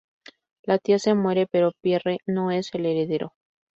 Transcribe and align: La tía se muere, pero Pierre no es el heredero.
La 0.63 0.79
tía 0.79 0.97
se 0.97 1.13
muere, 1.13 1.45
pero 1.45 1.73
Pierre 1.79 2.17
no 2.25 2.49
es 2.49 2.73
el 2.73 2.87
heredero. 2.87 3.35